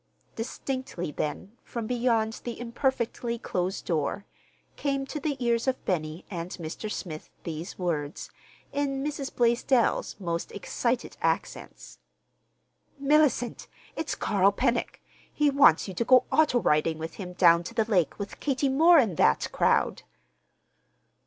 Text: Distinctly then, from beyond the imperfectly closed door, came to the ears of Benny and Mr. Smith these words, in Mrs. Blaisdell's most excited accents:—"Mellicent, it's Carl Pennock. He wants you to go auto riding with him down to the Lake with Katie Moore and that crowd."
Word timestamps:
Distinctly 0.35 1.11
then, 1.11 1.55
from 1.63 1.85
beyond 1.85 2.41
the 2.43 2.59
imperfectly 2.59 3.37
closed 3.37 3.85
door, 3.85 4.25
came 4.75 5.05
to 5.05 5.19
the 5.19 5.37
ears 5.39 5.67
of 5.67 5.85
Benny 5.85 6.25
and 6.31 6.49
Mr. 6.53 6.91
Smith 6.91 7.29
these 7.43 7.77
words, 7.77 8.31
in 8.73 9.03
Mrs. 9.03 9.31
Blaisdell's 9.35 10.15
most 10.19 10.51
excited 10.53 11.17
accents:—"Mellicent, 11.21 13.67
it's 13.95 14.15
Carl 14.15 14.51
Pennock. 14.51 14.99
He 15.31 15.51
wants 15.51 15.87
you 15.87 15.93
to 15.93 16.03
go 16.03 16.23
auto 16.31 16.57
riding 16.59 16.97
with 16.97 17.13
him 17.17 17.33
down 17.33 17.63
to 17.65 17.75
the 17.75 17.85
Lake 17.85 18.17
with 18.17 18.39
Katie 18.39 18.69
Moore 18.69 18.97
and 18.97 19.17
that 19.17 19.49
crowd." 19.51 20.01